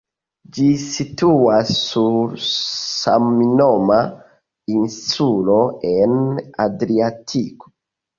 Ĝi 0.53 0.67
situas 0.83 1.73
sur 1.79 2.31
samnoma 2.45 3.97
insulo 4.77 5.59
en 5.91 6.17
Adriatiko. 6.67 7.71